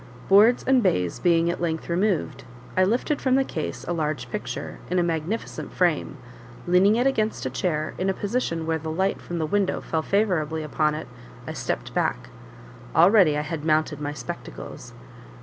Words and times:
Boards 0.27 0.63
and 0.65 0.81
baize 0.81 1.19
being 1.19 1.51
at 1.51 1.61
length 1.61 1.87
removed, 1.87 2.43
I 2.75 2.83
lifted 2.83 3.21
from 3.21 3.35
the 3.35 3.43
case 3.43 3.83
a 3.87 3.93
large 3.93 4.31
picture, 4.31 4.79
in 4.89 4.97
a 4.97 5.03
magnificent 5.03 5.71
frame; 5.71 6.17
leaning 6.65 6.95
it 6.95 7.05
against 7.05 7.45
a 7.45 7.51
chair, 7.51 7.93
in 7.99 8.09
a 8.09 8.13
position 8.15 8.65
where 8.65 8.79
the 8.79 8.89
light 8.89 9.21
from 9.21 9.37
the 9.37 9.45
window 9.45 9.79
fell 9.79 10.01
favourably 10.01 10.63
upon 10.63 10.95
it, 10.95 11.07
I 11.45 11.53
stepped 11.53 11.93
back 11.93 12.29
already 12.95 13.37
I 13.37 13.41
had 13.41 13.63
mounted 13.63 14.01
my 14.01 14.11
spectacles. 14.11 14.91